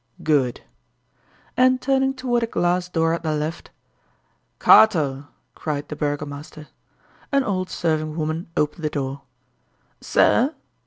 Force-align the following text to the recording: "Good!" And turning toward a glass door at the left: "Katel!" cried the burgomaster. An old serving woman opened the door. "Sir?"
"Good!" 0.23 0.61
And 1.55 1.79
turning 1.79 2.15
toward 2.15 2.41
a 2.41 2.47
glass 2.47 2.89
door 2.89 3.13
at 3.13 3.21
the 3.21 3.35
left: 3.35 3.69
"Katel!" 4.59 5.27
cried 5.53 5.89
the 5.89 5.95
burgomaster. 5.95 6.69
An 7.31 7.43
old 7.43 7.69
serving 7.69 8.15
woman 8.17 8.47
opened 8.57 8.83
the 8.83 8.89
door. 8.89 9.21
"Sir?" 10.01 10.55